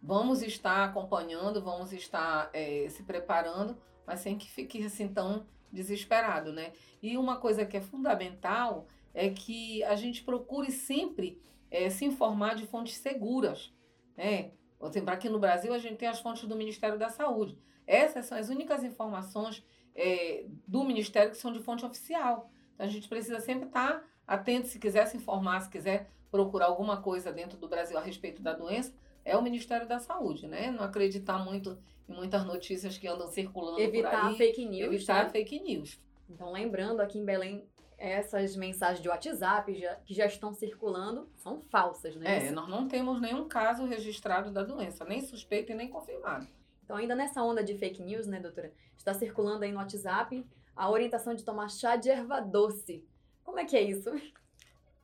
vamos 0.01 0.44
estar 0.44 0.86
acompanhando, 0.86 1.62
vamos 1.62 1.91
estar 1.94 2.50
é, 2.53 2.88
se 2.89 3.03
preparando, 3.03 3.75
mas 4.06 4.20
sem 4.20 4.38
que 4.38 4.50
fique 4.50 4.84
assim 4.86 5.08
tão 5.08 5.46
desesperado, 5.72 6.51
né? 6.51 6.74
E 7.01 7.18
uma 7.18 7.38
coisa 7.38 7.65
que 7.65 7.77
é 7.77 7.82
fundamental 7.82 8.88
é 9.13 9.30
que 9.30 9.84
a 9.86 9.96
gente 9.96 10.24
procure 10.24 10.72
sempre 10.72 11.41
é, 11.72 11.90
se 11.90 12.06
informar 12.06 12.56
de 12.56 12.68
fontes 12.68 12.98
seguras. 12.98 13.74
Né? 14.16 14.51
Exemplo, 14.84 15.10
aqui 15.12 15.30
no 15.30 15.40
Brasil 15.40 15.74
a 15.74 15.80
gente 15.80 15.96
tem 15.96 16.08
as 16.08 16.20
fontes 16.20 16.44
do 16.48 16.56
Ministério 16.56 17.00
da 17.00 17.10
Saúde. 17.10 17.58
Essas 17.88 18.25
são 18.25 18.38
as 18.38 18.50
únicas 18.50 18.84
informações 18.84 19.66
é, 19.96 20.46
do 20.68 20.84
Ministério 20.84 21.32
que 21.32 21.38
são 21.38 21.51
de 21.51 21.60
fonte 21.60 21.86
oficial. 21.86 22.50
Então 22.74 22.86
a 22.86 22.90
gente 22.90 23.08
precisa 23.08 23.40
sempre 23.40 23.68
estar 23.68 24.04
atento, 24.28 24.68
se 24.68 24.80
quiser 24.80 25.06
se 25.08 25.18
informar, 25.18 25.62
se 25.62 25.70
quiser 25.70 26.10
procurar 26.30 26.68
alguma 26.68 27.01
coisa 27.01 27.32
dentro 27.32 27.58
do 27.58 27.68
Brasil 27.68 27.98
a 27.98 28.01
respeito 28.01 28.42
da 28.42 28.54
doença, 28.54 28.94
é 29.24 29.36
o 29.36 29.42
Ministério 29.42 29.88
da 29.88 30.00
Saúde, 30.00 30.48
né? 30.48 30.72
Não 30.72 30.84
acreditar 30.84 31.38
muito 31.38 31.78
em 32.08 32.13
muitas 32.13 32.46
notícias 32.46 32.98
que 32.98 33.08
andam 33.08 33.28
circulando 33.28 33.80
evitar 33.80 34.22
por 34.22 34.30
aí. 34.30 34.38
fake 34.38 34.66
news, 34.66 34.94
Evitar 34.94 35.24
né? 35.25 35.30
fake 35.30 35.60
news. 35.60 36.01
Então, 36.30 36.51
lembrando, 36.51 37.01
aqui 37.01 37.20
em 37.20 37.25
Belém, 37.25 37.68
essas 38.01 38.55
mensagens 38.55 39.00
de 39.01 39.08
WhatsApp 39.08 39.74
já- 39.79 39.96
que 39.98 40.13
já 40.13 40.25
estão 40.25 40.51
circulando 40.53 41.29
são 41.38 41.62
falsas, 41.62 42.15
né? 42.15 42.48
É, 42.48 42.51
nós 42.51 42.67
não 42.67 42.88
temos 42.88 43.22
nenhum 43.22 43.48
caso 43.48 43.86
registrado 43.86 44.50
da 44.51 44.63
doença, 44.63 45.05
nem 45.05 45.22
suspeito 45.22 45.72
e 45.72 45.75
nem 45.75 45.88
confirmado. 45.88 46.48
Então, 46.84 46.96
ainda 46.98 47.15
nessa 47.15 47.43
onda 47.43 47.63
de 47.63 47.77
fake 47.77 48.01
news, 48.01 48.25
né, 48.25 48.39
doutora? 48.39 48.74
Está 48.98 49.13
circulando 49.13 49.63
aí 49.63 49.72
no 49.72 49.77
WhatsApp 49.77 50.43
a 50.75 50.89
orientação 50.89 51.36
de 51.36 51.43
tomar 51.43 51.70
chá 51.70 51.96
de 51.96 52.10
erva 52.10 52.39
doce. 52.41 53.05
Como 53.43 53.60
é 53.60 53.65
que 53.65 53.77
é 53.77 53.81
isso? 53.81 54.10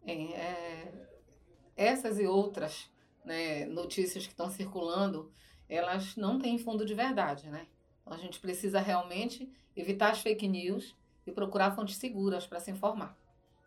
É, 0.06 0.14
é, 0.34 1.08
essas 1.76 2.20
e 2.20 2.26
outras 2.26 2.90
né, 3.24 3.66
notícias 3.66 4.26
que 4.26 4.32
estão 4.32 4.50
circulando, 4.50 5.32
elas 5.70 6.16
não 6.16 6.40
têm 6.40 6.58
fundo 6.58 6.86
de 6.86 6.94
verdade, 6.94 7.50
né? 7.50 7.68
Então 8.02 8.14
a 8.14 8.18
gente 8.18 8.40
precisa 8.40 8.80
realmente 8.80 9.52
evitar 9.76 10.12
as 10.12 10.22
fake 10.22 10.48
news 10.48 10.96
e 11.30 11.34
procurar 11.34 11.76
fontes 11.76 11.98
seguras 11.98 12.48
para 12.48 12.60
se 12.60 12.72
informar. 12.72 13.18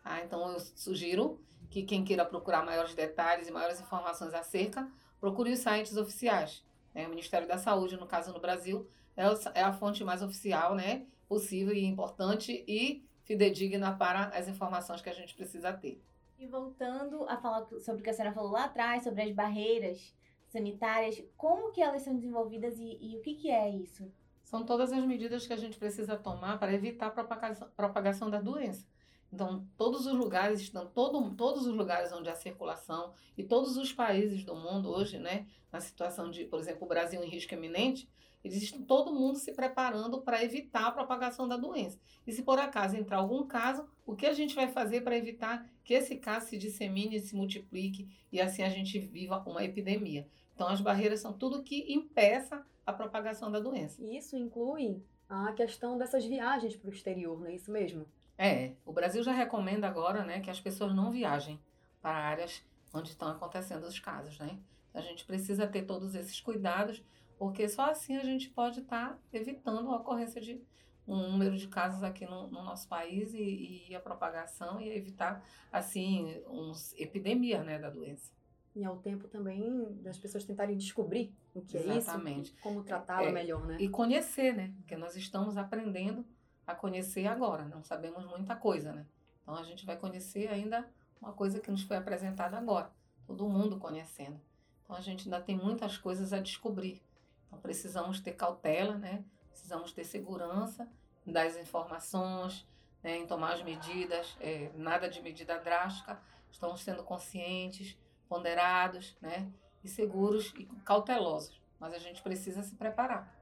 tá? 0.03 0.23
Então 0.25 0.53
eu 0.53 0.61
sugiro 0.61 1.41
que 1.69 1.83
quem 1.83 2.05
queira 2.05 2.25
procurar 2.25 2.65
maiores 2.65 2.95
detalhes 2.95 3.49
e 3.49 3.53
maiores 3.53 3.81
informações 3.81 4.35
acerca, 4.35 4.91
procure 5.21 5.53
os 5.53 5.61
sites 5.61 5.97
oficiais. 5.97 6.65
né? 6.95 7.07
O 7.07 7.11
Ministério 7.11 7.47
da 7.47 7.59
Saúde, 7.59 7.97
no 7.97 8.07
caso 8.07 8.33
no 8.33 8.41
Brasil, 8.41 8.89
é, 9.17 9.25
é 9.55 9.63
a 9.63 9.73
fonte 9.73 10.03
mais 10.03 10.23
oficial, 10.23 10.75
né? 10.75 11.07
Possível 11.29 11.73
e 11.73 11.85
importante 11.85 12.65
e 12.67 13.05
fidedigna 13.25 13.97
para 13.97 14.29
as 14.29 14.49
informações 14.49 15.01
que 15.01 15.09
a 15.09 15.15
gente 15.15 15.35
precisa 15.35 15.73
ter. 15.73 16.03
E 16.39 16.47
voltando 16.47 17.29
a 17.29 17.37
falar 17.37 17.67
sobre 17.81 18.01
o 18.01 18.03
que 18.03 18.11
a 18.11 18.15
senhora 18.15 18.35
falou 18.35 18.51
lá 18.51 18.65
atrás, 18.65 19.05
sobre 19.05 19.23
as 19.23 19.31
barreiras 19.31 20.13
sanitárias, 20.49 21.23
como 21.37 21.71
que 21.71 21.81
elas 21.81 22.03
são 22.03 22.17
desenvolvidas 22.17 22.79
e, 22.79 22.99
e 23.01 23.17
o 23.17 23.21
que, 23.21 23.35
que 23.35 23.51
é 23.51 23.71
isso? 23.71 24.11
São 24.51 24.65
todas 24.65 24.93
as 24.93 25.05
medidas 25.05 25.47
que 25.47 25.53
a 25.53 25.57
gente 25.57 25.79
precisa 25.79 26.17
tomar 26.17 26.59
para 26.59 26.75
evitar 26.75 27.07
a 27.07 27.11
propagação, 27.11 27.69
propagação 27.77 28.29
da 28.29 28.41
doença. 28.41 28.85
Então, 29.33 29.65
todos 29.77 30.07
os 30.07 30.13
lugares 30.13 30.61
estão, 30.61 30.89
todo, 30.89 31.37
todos 31.37 31.69
os 31.69 31.77
lugares 31.77 32.11
onde 32.11 32.29
há 32.29 32.35
circulação 32.35 33.13
e 33.39 33.45
todos 33.45 33.77
os 33.77 33.93
países 33.93 34.43
do 34.43 34.57
mundo 34.57 34.91
hoje, 34.91 35.21
né, 35.21 35.47
na 35.71 35.79
situação 35.81 36.33
de, 36.33 36.47
por 36.47 36.59
exemplo, 36.59 36.85
o 36.85 36.89
Brasil 36.89 37.23
em 37.23 37.29
risco 37.29 37.55
iminente, 37.55 38.11
eles 38.43 38.61
estão 38.61 38.83
todo 38.83 39.15
mundo 39.15 39.39
se 39.39 39.53
preparando 39.53 40.21
para 40.21 40.43
evitar 40.43 40.89
a 40.89 40.91
propagação 40.91 41.47
da 41.47 41.57
doença. 41.57 42.01
E 42.27 42.33
se 42.33 42.43
por 42.43 42.59
acaso 42.59 42.97
entrar 42.97 43.19
algum 43.19 43.47
caso, 43.47 43.89
o 44.05 44.17
que 44.17 44.27
a 44.27 44.33
gente 44.33 44.57
vai 44.57 44.67
fazer 44.67 45.03
para 45.03 45.17
evitar 45.17 45.65
que 45.85 45.95
esse 45.95 46.17
caso 46.17 46.49
se 46.49 46.59
dissemine, 46.59 47.21
se 47.21 47.37
multiplique 47.37 48.09
e 48.33 48.41
assim 48.41 48.65
a 48.65 48.69
gente 48.69 48.99
viva 48.99 49.45
uma 49.47 49.63
epidemia? 49.63 50.27
Então, 50.61 50.69
as 50.69 50.83
barreiras 50.83 51.21
são 51.21 51.33
tudo 51.33 51.63
que 51.63 51.91
impeça 51.91 52.63
a 52.85 52.93
propagação 52.93 53.51
da 53.51 53.59
doença. 53.59 53.99
E 54.03 54.19
isso 54.19 54.37
inclui 54.37 55.03
a 55.27 55.55
questão 55.55 55.97
dessas 55.97 56.23
viagens 56.27 56.77
para 56.77 56.91
o 56.91 56.93
exterior, 56.93 57.41
não 57.41 57.47
é 57.47 57.55
isso 57.55 57.73
mesmo? 57.73 58.05
É, 58.37 58.75
o 58.85 58.93
Brasil 58.93 59.23
já 59.23 59.33
recomenda 59.33 59.89
agora, 59.89 60.23
né, 60.23 60.41
que 60.41 60.51
as 60.51 60.61
pessoas 60.61 60.95
não 60.95 61.11
viajem 61.11 61.59
para 62.03 62.13
áreas 62.13 62.63
onde 62.93 63.09
estão 63.09 63.29
acontecendo 63.29 63.85
os 63.85 63.99
casos, 63.99 64.39
né? 64.39 64.59
A 64.93 65.01
gente 65.01 65.25
precisa 65.25 65.67
ter 65.67 65.87
todos 65.87 66.15
esses 66.15 66.39
cuidados, 66.43 67.03
porque 67.39 67.67
só 67.67 67.91
assim 67.91 68.19
a 68.19 68.23
gente 68.23 68.51
pode 68.51 68.81
estar 68.81 69.19
evitando 69.33 69.91
a 69.91 69.97
ocorrência 69.97 70.43
de 70.43 70.61
um 71.09 71.31
número 71.31 71.57
de 71.57 71.69
casos 71.69 72.03
aqui 72.03 72.27
no, 72.27 72.49
no 72.49 72.63
nosso 72.63 72.87
país 72.87 73.33
e, 73.33 73.87
e 73.89 73.97
a 73.97 74.01
propagação 74.01 74.79
e 74.79 74.91
evitar, 74.91 75.43
assim, 75.73 76.39
uma 76.47 76.75
epidemia, 76.99 77.65
né, 77.65 77.79
da 77.79 77.89
doença. 77.89 78.39
E 78.75 78.85
é 78.85 78.91
o 78.91 78.97
tempo 78.97 79.27
também 79.27 80.01
das 80.03 80.17
pessoas 80.17 80.45
tentarem 80.45 80.77
descobrir 80.77 81.35
o 81.55 81.61
que 81.61 81.77
Exatamente. 81.77 82.39
é 82.39 82.43
isso, 82.43 82.55
como 82.63 82.85
tratá-la 82.85 83.25
É, 83.29 83.33
melhor, 83.33 83.67
né? 83.67 83.77
E 83.81 83.89
conhecer, 83.89 84.55
né? 84.55 84.73
Porque 84.79 84.97
nós 84.97 85.17
estamos 85.17 85.57
aprendendo 85.57 86.25
a 86.67 86.75
conhecer 86.75 87.27
agora, 87.27 87.65
não 87.65 87.83
sabemos 87.83 88.25
muita 88.25 88.55
coisa, 88.55 88.93
né? 88.93 89.07
Então 89.43 89.57
a 89.57 89.65
gente 89.65 89.85
vai 89.85 89.97
conhecer 89.97 90.49
ainda 90.49 90.89
uma 91.21 91.33
coisa 91.33 91.59
que 91.59 91.71
nos 91.71 91.83
foi 91.83 91.97
apresentada 91.97 92.57
agora, 92.57 92.91
todo 93.27 93.49
mundo 93.49 93.79
conhecendo. 93.79 94.41
Então 94.85 94.97
a 94.97 95.01
gente 95.01 95.25
ainda 95.25 95.41
tem 95.41 95.57
muitas 95.57 95.99
coisas 95.99 96.33
a 96.33 96.39
descobrir. 96.39 97.03
Então 97.47 97.59
precisamos 97.59 98.21
ter 98.21 98.33
cautela, 98.33 98.97
né? 98.97 99.25
Precisamos 99.49 99.93
ter 99.93 100.05
segurança 100.05 100.89
das 101.27 101.57
informações, 101.57 102.67
né? 103.03 103.19
em 103.19 103.27
tomar 103.27 103.55
as 103.55 103.63
medidas, 103.63 104.37
é, 104.41 104.71
nada 104.75 105.09
de 105.09 105.21
medida 105.21 105.59
drástica, 105.59 106.21
estamos 106.51 106.81
sendo 106.81 107.03
conscientes, 107.03 107.99
ponderados, 108.31 109.17
né? 109.21 109.51
E 109.83 109.89
seguros 109.89 110.55
e 110.57 110.65
cautelosos. 110.85 111.61
Mas 111.81 111.93
a 111.93 111.99
gente 111.99 112.23
precisa 112.23 112.63
se 112.63 112.77
preparar. 112.77 113.37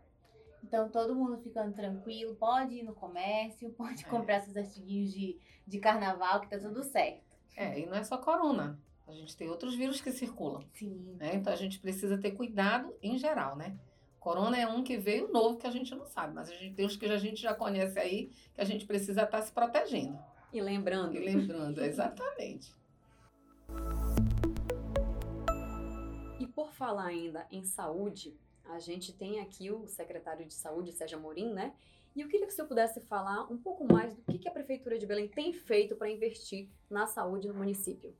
Então, 0.65 0.89
todo 0.89 1.15
mundo 1.15 1.37
ficando 1.39 1.73
tranquilo, 1.75 2.35
pode 2.35 2.77
ir 2.77 2.83
no 2.83 2.95
comércio, 2.95 3.71
pode 3.71 4.05
É. 4.05 4.09
comprar 4.09 4.41
seus 4.41 4.57
artiguinhos 4.57 5.13
de, 5.13 5.39
de 5.67 5.79
carnaval, 5.79 6.41
que 6.41 6.49
tá 6.49 6.59
tudo 6.59 6.83
certo. 6.83 7.23
É, 7.55 7.79
e 7.79 7.87
não 7.87 7.95
é 7.97 8.03
só 8.03 8.17
corona. 8.17 8.81
A 9.07 9.13
gente 9.13 9.37
tem 9.37 9.49
outros 9.49 9.75
vírus 9.75 10.01
que 10.01 10.11
circulam, 10.13 10.63
Sim. 10.75 11.17
né? 11.19 11.35
Então 11.35 11.53
a 11.53 11.57
gente 11.57 11.79
precisa 11.79 12.17
ter 12.19 12.33
cuidado 12.33 12.95
em 13.03 13.17
geral, 13.19 13.57
né? 13.57 13.79
Corona 14.21 14.57
é 14.59 14.67
um 14.67 14.83
que 14.83 14.97
veio 14.99 15.31
novo 15.33 15.57
que 15.59 15.67
a 15.67 15.71
gente 15.71 15.95
não 15.95 16.05
sabe, 16.05 16.35
mas 16.35 16.51
a 16.51 16.55
gente 16.55 16.75
tem 16.75 16.85
os 16.87 16.97
que 16.97 17.07
a 17.07 17.17
gente 17.19 17.41
já 17.41 17.55
conhece 17.55 17.99
aí, 17.99 18.31
que 18.55 18.61
a 18.61 18.65
gente 18.65 18.85
precisa 18.87 19.23
estar 19.23 19.41
se 19.43 19.53
protegendo. 19.53 20.19
E 20.53 20.61
lembrando, 20.61 21.15
E 21.17 21.21
lembrando, 21.21 21.81
exatamente. 21.85 22.75
Por 26.59 26.73
falar 26.73 27.07
ainda 27.07 27.47
em 27.53 27.63
saúde, 27.63 28.37
a 28.65 28.81
gente 28.81 29.17
tem 29.17 29.39
aqui 29.39 29.71
o 29.71 29.87
secretário 29.87 30.45
de 30.45 30.53
saúde, 30.53 30.91
Sérgio 30.91 31.17
Amorim, 31.17 31.53
né? 31.53 31.73
E 32.17 32.21
eu 32.21 32.27
queria 32.27 32.49
que 32.49 32.53
o 32.53 32.57
senhor 32.57 32.67
pudesse 32.67 33.01
falar 33.03 33.45
um 33.45 33.57
pouco 33.57 33.87
mais 33.87 34.13
do 34.13 34.23
que 34.37 34.49
a 34.49 34.51
Prefeitura 34.51 34.99
de 34.99 35.07
Belém 35.07 35.29
tem 35.29 35.53
feito 35.53 35.95
para 35.95 36.11
investir 36.11 36.69
na 36.91 37.07
saúde 37.07 37.47
no 37.47 37.55
município. 37.55 38.13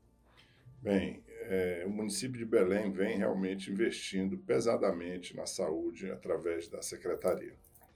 Bem, 0.81 1.21
é, 1.27 1.83
o 1.85 1.89
município 1.89 2.39
de 2.39 2.45
Belém 2.45 2.89
vem 2.89 3.17
realmente 3.17 3.73
investindo 3.73 4.37
pesadamente 4.37 5.35
na 5.35 5.45
saúde 5.45 6.09
através 6.09 6.69
da 6.69 6.81
secretaria. 6.81 7.51
Pra 7.51 7.89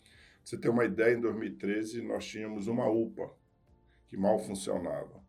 você 0.43 0.57
ter 0.57 0.67
uma 0.67 0.83
ideia, 0.83 1.15
em 1.15 1.21
2013 1.21 2.01
nós 2.01 2.27
tínhamos 2.27 2.67
uma 2.67 2.89
UPA 2.89 3.33
que 4.09 4.17
mal 4.17 4.38
funcionava. 4.39 5.22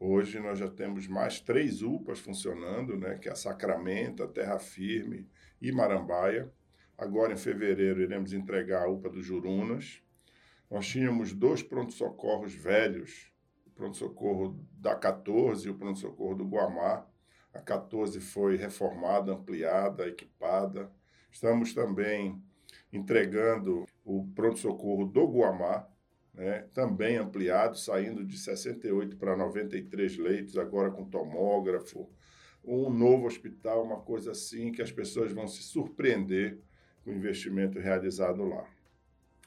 Hoje 0.00 0.38
nós 0.38 0.60
já 0.60 0.70
temos 0.70 1.08
mais 1.08 1.40
três 1.40 1.82
UPAs 1.82 2.20
funcionando, 2.20 2.96
né, 2.96 3.18
que 3.18 3.28
é 3.28 3.32
a 3.32 3.34
Sacramento, 3.34 4.22
a 4.22 4.28
Terra 4.28 4.56
Firme 4.60 5.28
e 5.60 5.72
Marambaia. 5.72 6.52
Agora, 6.96 7.32
em 7.32 7.36
fevereiro, 7.36 8.00
iremos 8.00 8.32
entregar 8.32 8.84
a 8.84 8.88
UPA 8.88 9.10
do 9.10 9.20
Jurunas. 9.20 10.00
Nós 10.70 10.86
tínhamos 10.86 11.32
dois 11.32 11.64
pronto-socorros 11.64 12.54
velhos, 12.54 13.32
o 13.66 13.70
pronto-socorro 13.70 14.64
da 14.72 14.94
14 14.94 15.66
e 15.66 15.70
o 15.70 15.74
pronto-socorro 15.74 16.36
do 16.36 16.44
Guamá. 16.44 17.04
A 17.52 17.60
14 17.60 18.20
foi 18.20 18.56
reformada, 18.56 19.32
ampliada, 19.32 20.06
equipada. 20.06 20.92
Estamos 21.28 21.74
também 21.74 22.40
entregando 22.92 23.84
o 24.04 24.28
pronto-socorro 24.32 25.06
do 25.06 25.26
Guamá, 25.26 25.88
né, 26.38 26.64
também 26.72 27.16
ampliado, 27.16 27.76
saindo 27.76 28.24
de 28.24 28.38
68 28.38 29.16
para 29.16 29.36
93 29.36 30.18
leitos, 30.18 30.56
agora 30.56 30.88
com 30.88 31.04
tomógrafo. 31.04 32.08
Um 32.64 32.88
novo 32.90 33.26
hospital, 33.26 33.82
uma 33.82 34.00
coisa 34.00 34.30
assim 34.30 34.70
que 34.70 34.80
as 34.80 34.92
pessoas 34.92 35.32
vão 35.32 35.48
se 35.48 35.64
surpreender 35.64 36.60
com 37.02 37.10
o 37.10 37.14
investimento 37.14 37.80
realizado 37.80 38.44
lá. 38.44 38.64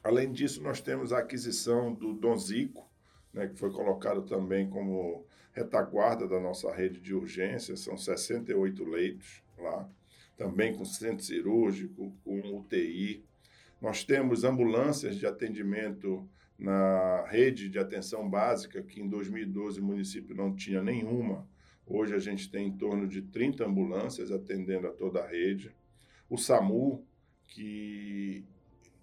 Além 0.04 0.30
disso, 0.30 0.62
nós 0.62 0.82
temos 0.82 1.14
a 1.14 1.20
aquisição 1.20 1.94
do 1.94 2.12
Dom 2.12 2.36
Zico, 2.36 2.86
né, 3.32 3.48
que 3.48 3.58
foi 3.58 3.72
colocado 3.72 4.22
também 4.22 4.68
como 4.68 5.24
retaguarda 5.52 6.28
da 6.28 6.38
nossa 6.38 6.70
rede 6.74 7.00
de 7.00 7.14
urgência, 7.14 7.74
são 7.74 7.96
68 7.96 8.84
leitos 8.84 9.42
lá, 9.56 9.88
também 10.36 10.74
com 10.74 10.84
centro 10.84 11.24
cirúrgico, 11.24 12.14
com 12.22 12.38
UTI. 12.58 13.24
Nós 13.80 14.04
temos 14.04 14.44
ambulâncias 14.44 15.16
de 15.16 15.26
atendimento 15.26 16.28
na 16.62 17.24
rede 17.26 17.68
de 17.68 17.76
atenção 17.76 18.30
básica, 18.30 18.80
que 18.84 19.00
em 19.00 19.08
2012 19.08 19.80
o 19.80 19.84
município 19.84 20.32
não 20.32 20.54
tinha 20.54 20.80
nenhuma. 20.80 21.44
Hoje 21.84 22.14
a 22.14 22.20
gente 22.20 22.48
tem 22.48 22.68
em 22.68 22.76
torno 22.76 23.08
de 23.08 23.20
30 23.20 23.66
ambulâncias 23.66 24.30
atendendo 24.30 24.86
a 24.86 24.92
toda 24.92 25.20
a 25.20 25.26
rede. 25.26 25.74
O 26.30 26.38
SAMU, 26.38 27.04
que 27.48 28.44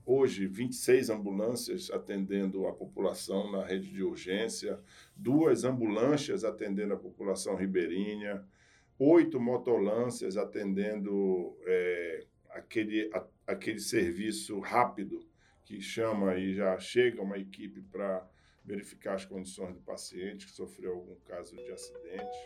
hoje 0.06 0.48
26 0.48 1.10
ambulâncias 1.10 1.92
atendendo 1.92 2.66
a 2.66 2.72
população 2.72 3.52
na 3.52 3.66
rede 3.66 3.92
de 3.92 4.04
urgência, 4.04 4.80
duas 5.14 5.66
ambulâncias 5.66 6.46
atendendo 6.46 6.94
a 6.94 6.98
população 6.98 7.56
ribeirinha, 7.56 8.42
oito 8.98 9.38
motolâncias 9.38 10.38
atendendo 10.38 11.58
é, 11.66 12.26
aquele, 12.52 13.10
a, 13.14 13.28
aquele 13.48 13.82
serviço 13.82 14.60
rápido 14.62 15.29
que 15.70 15.80
chama 15.80 16.36
e 16.36 16.56
já 16.56 16.80
chega 16.80 17.22
uma 17.22 17.38
equipe 17.38 17.80
para 17.84 18.28
verificar 18.66 19.14
as 19.14 19.24
condições 19.24 19.76
do 19.76 19.82
paciente 19.82 20.48
que 20.48 20.52
sofreu 20.52 20.96
algum 20.96 21.16
caso 21.18 21.56
de 21.56 21.72
acidente. 21.72 22.38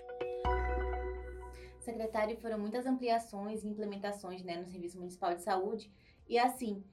Secretário, 1.80 2.36
foram 2.42 2.60
muitas 2.60 2.86
ampliações 2.86 3.64
e 3.64 3.68
implementações 3.70 4.44
né, 4.44 4.58
no 4.58 4.66
Serviço 4.66 4.98
Municipal 5.00 5.34
de 5.34 5.42
Saúde. 5.42 5.90
E 6.28 6.38
assim, 6.38 6.84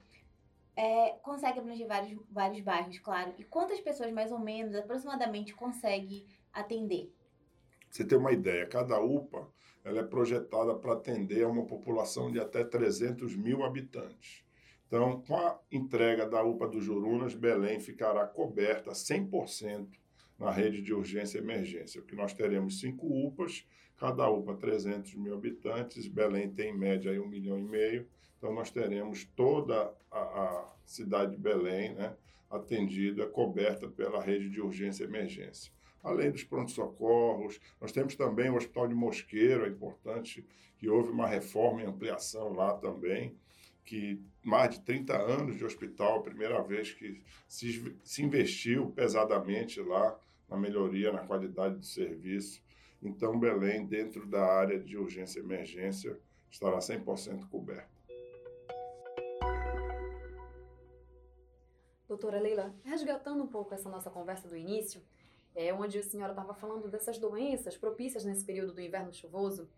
é, 0.76 1.16
consegue 1.20 1.58
abranger 1.58 1.88
vários, 1.88 2.20
vários 2.30 2.60
bairros, 2.60 3.00
claro. 3.00 3.34
E 3.36 3.42
quantas 3.42 3.80
pessoas, 3.80 4.12
mais 4.12 4.30
ou 4.30 4.38
menos, 4.38 4.76
aproximadamente, 4.76 5.52
consegue 5.52 6.24
atender? 6.52 7.12
Você 7.90 8.04
tem 8.04 8.16
uma 8.16 8.30
ideia, 8.30 8.68
cada 8.68 9.00
UPA 9.00 9.48
ela 9.84 9.98
é 9.98 10.04
projetada 10.04 10.76
para 10.76 10.92
atender 10.92 11.42
a 11.42 11.48
uma 11.48 11.66
população 11.66 12.30
de 12.30 12.38
até 12.38 12.62
300 12.62 13.34
mil 13.34 13.64
habitantes. 13.64 14.48
Então, 14.90 15.22
com 15.22 15.36
a 15.36 15.56
entrega 15.70 16.28
da 16.28 16.42
UPA 16.42 16.66
do 16.66 16.80
Jurunas, 16.80 17.32
Belém 17.32 17.78
ficará 17.78 18.26
coberta 18.26 18.90
100% 18.90 19.86
na 20.36 20.50
rede 20.50 20.82
de 20.82 20.92
urgência 20.92 21.38
e 21.38 21.40
emergência, 21.40 22.02
porque 22.02 22.16
nós 22.16 22.32
teremos 22.32 22.80
cinco 22.80 23.06
UPAs, 23.06 23.64
cada 23.96 24.28
UPA 24.28 24.56
300 24.56 25.14
mil 25.14 25.32
habitantes, 25.32 26.08
Belém 26.08 26.50
tem 26.50 26.74
em 26.74 26.76
média 26.76 27.12
aí 27.12 27.20
um 27.20 27.28
milhão 27.28 27.56
e 27.56 27.62
meio, 27.62 28.08
então 28.36 28.52
nós 28.52 28.68
teremos 28.72 29.24
toda 29.36 29.94
a, 30.10 30.18
a 30.18 30.74
cidade 30.84 31.36
de 31.36 31.38
Belém 31.38 31.94
né, 31.94 32.16
atendida, 32.50 33.28
coberta 33.28 33.86
pela 33.86 34.20
rede 34.20 34.50
de 34.50 34.60
urgência 34.60 35.04
e 35.04 35.06
emergência. 35.06 35.72
Além 36.02 36.32
dos 36.32 36.42
pronto-socorros. 36.42 37.60
Nós 37.80 37.92
temos 37.92 38.16
também 38.16 38.50
o 38.50 38.56
Hospital 38.56 38.88
de 38.88 38.94
Mosqueiro, 38.94 39.66
é 39.66 39.68
importante 39.68 40.44
que 40.78 40.88
houve 40.88 41.10
uma 41.10 41.28
reforma 41.28 41.80
e 41.80 41.86
ampliação 41.86 42.54
lá 42.54 42.72
também, 42.72 43.36
que 43.90 44.22
mais 44.44 44.76
de 44.76 44.82
30 44.82 45.18
anos 45.18 45.56
de 45.56 45.64
hospital, 45.64 46.22
primeira 46.22 46.62
vez 46.62 46.92
que 46.92 47.20
se, 47.48 47.92
se 48.04 48.22
investiu 48.22 48.92
pesadamente 48.92 49.80
lá 49.80 50.16
na 50.48 50.56
melhoria, 50.56 51.12
na 51.12 51.26
qualidade 51.26 51.74
do 51.74 51.84
serviço. 51.84 52.62
Então, 53.02 53.36
Belém, 53.36 53.84
dentro 53.84 54.24
da 54.28 54.44
área 54.44 54.78
de 54.78 54.96
urgência 54.96 55.40
e 55.40 55.42
emergência, 55.42 56.16
estará 56.48 56.78
100% 56.78 57.48
coberto. 57.48 57.90
Doutora 62.06 62.38
Leila, 62.38 62.72
resgatando 62.84 63.42
um 63.42 63.48
pouco 63.48 63.74
essa 63.74 63.90
nossa 63.90 64.08
conversa 64.08 64.46
do 64.46 64.56
início, 64.56 65.02
é, 65.52 65.74
onde 65.74 65.98
a 65.98 66.02
senhora 66.04 66.30
estava 66.30 66.54
falando 66.54 66.88
dessas 66.88 67.18
doenças 67.18 67.76
propícias 67.76 68.24
nesse 68.24 68.44
período 68.44 68.72
do 68.72 68.80
inverno 68.80 69.12
chuvoso. 69.12 69.68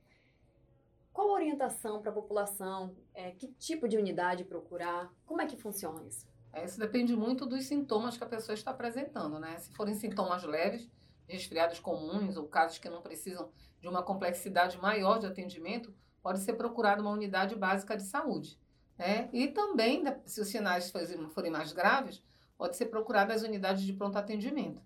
Qual 1.12 1.28
a 1.28 1.32
orientação 1.34 2.00
para 2.00 2.10
a 2.10 2.14
população? 2.14 2.96
É, 3.12 3.32
que 3.32 3.48
tipo 3.48 3.86
de 3.88 3.96
unidade 3.96 4.44
procurar? 4.44 5.12
Como 5.26 5.40
é 5.40 5.46
que 5.46 5.56
funciona 5.56 6.02
isso? 6.04 6.26
É, 6.52 6.64
isso 6.64 6.78
depende 6.78 7.14
muito 7.14 7.46
dos 7.46 7.64
sintomas 7.66 8.16
que 8.16 8.24
a 8.24 8.28
pessoa 8.28 8.54
está 8.54 8.70
apresentando, 8.70 9.38
né? 9.38 9.58
Se 9.58 9.72
forem 9.74 9.94
sintomas 9.94 10.42
leves, 10.44 10.88
resfriados 11.26 11.78
comuns 11.80 12.36
ou 12.36 12.46
casos 12.46 12.78
que 12.78 12.88
não 12.88 13.02
precisam 13.02 13.50
de 13.80 13.88
uma 13.88 14.02
complexidade 14.02 14.78
maior 14.78 15.18
de 15.18 15.26
atendimento, 15.26 15.94
pode 16.22 16.40
ser 16.40 16.54
procurada 16.54 17.02
uma 17.02 17.10
unidade 17.10 17.54
básica 17.56 17.96
de 17.96 18.04
saúde. 18.04 18.58
Né? 18.98 19.28
E 19.32 19.48
também, 19.48 20.04
se 20.24 20.40
os 20.40 20.48
sinais 20.48 20.92
forem 21.34 21.50
mais 21.50 21.72
graves, 21.72 22.22
pode 22.56 22.76
ser 22.76 22.86
procurada 22.86 23.34
as 23.34 23.42
unidades 23.42 23.82
de 23.82 23.92
pronto 23.92 24.16
atendimento. 24.16 24.80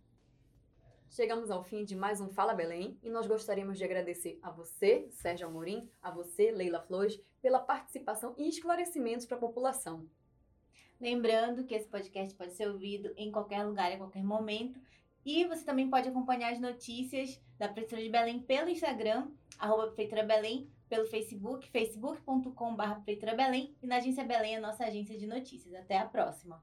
Chegamos 1.09 1.51
ao 1.51 1.65
fim 1.65 1.85
de 1.85 1.97
mais 1.97 2.21
um 2.21 2.29
Fala 2.29 2.53
Belém 2.53 2.99
e 3.03 3.09
nós 3.09 3.27
gostaríamos 3.27 3.79
de 3.79 3.85
agradecer 3.85 4.39
a 4.43 4.51
você, 4.51 5.09
Sérgio 5.11 5.47
Amorim, 5.47 5.89
a 6.03 6.11
você, 6.11 6.51
Leila 6.51 6.83
Flores, 6.83 7.19
pela 7.41 7.59
participação 7.59 8.35
e 8.37 8.49
esclarecimentos 8.49 9.25
para 9.25 9.37
a 9.37 9.41
população. 9.41 10.07
Lembrando 11.01 11.65
que 11.65 11.75
esse 11.75 11.89
podcast 11.89 12.35
pode 12.35 12.53
ser 12.55 12.69
ouvido 12.69 13.13
em 13.17 13.31
qualquer 13.31 13.65
lugar, 13.65 13.93
em 13.93 13.99
qualquer 13.99 14.23
momento. 14.23 14.79
E 15.25 15.45
você 15.45 15.65
também 15.65 15.89
pode 15.89 16.09
acompanhar 16.09 16.53
as 16.53 16.61
notícias 16.61 17.41
da 17.59 17.69
Prefeitura 17.69 18.03
de 18.03 18.11
Belém 18.11 18.41
pelo 18.41 18.69
Instagram, 18.69 19.29
arroba 19.59 19.87
Prefeitura 19.89 20.23
Belém, 20.23 20.69
pelo 20.89 21.07
Facebook, 21.07 21.69
facebook.com.br 21.71 23.01
e 23.83 23.87
na 23.87 23.97
Agência 23.97 24.25
Belém, 24.25 24.57
a 24.57 24.61
nossa 24.61 24.85
agência 24.85 25.19
de 25.19 25.27
notícias. 25.27 25.75
Até 25.75 25.99
a 25.99 26.07
próxima! 26.07 26.63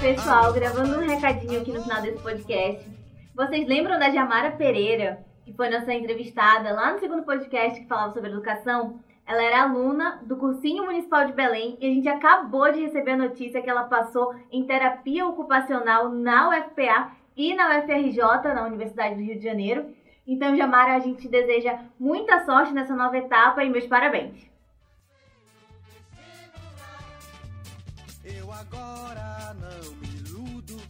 Pessoal, 0.00 0.52
gravando 0.54 0.98
um 0.98 1.06
recadinho 1.06 1.60
aqui 1.60 1.72
no 1.72 1.82
final 1.82 2.00
desse 2.00 2.22
podcast. 2.22 2.88
Vocês 3.34 3.68
lembram 3.68 3.98
da 3.98 4.10
Jamara 4.10 4.50
Pereira, 4.52 5.24
que 5.44 5.52
foi 5.52 5.68
nossa 5.68 5.92
entrevistada 5.92 6.72
lá 6.72 6.92
no 6.92 6.98
segundo 6.98 7.22
podcast 7.22 7.78
que 7.78 7.86
falava 7.86 8.14
sobre 8.14 8.30
educação? 8.30 8.98
Ela 9.26 9.42
era 9.42 9.62
aluna 9.62 10.18
do 10.24 10.36
Cursinho 10.36 10.84
Municipal 10.84 11.26
de 11.26 11.32
Belém 11.32 11.76
e 11.80 11.86
a 11.86 11.94
gente 11.94 12.08
acabou 12.08 12.72
de 12.72 12.80
receber 12.80 13.12
a 13.12 13.16
notícia 13.16 13.62
que 13.62 13.70
ela 13.70 13.84
passou 13.84 14.34
em 14.50 14.64
terapia 14.64 15.26
ocupacional 15.26 16.08
na 16.08 16.48
UFPA 16.48 17.12
e 17.36 17.54
na 17.54 17.78
UFRJ, 17.78 18.18
na 18.54 18.66
Universidade 18.66 19.14
do 19.14 19.22
Rio 19.22 19.38
de 19.38 19.44
Janeiro. 19.44 19.94
Então, 20.26 20.56
Jamara, 20.56 20.96
a 20.96 21.00
gente 21.00 21.28
deseja 21.28 21.78
muita 21.98 22.44
sorte 22.44 22.72
nessa 22.72 22.96
nova 22.96 23.16
etapa 23.16 23.62
e 23.62 23.70
meus 23.70 23.86
parabéns. 23.86 24.49
Agora 28.70 29.54
não 29.54 29.94
me 29.96 30.06
iludo, 30.06 30.80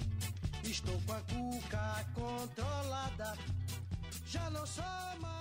estou 0.64 1.00
com 1.06 1.12
a 1.14 1.20
cuca 1.20 2.06
controlada, 2.14 3.34
já 4.26 4.50
não 4.50 4.66
sou 4.66 4.84
mais. 5.20 5.39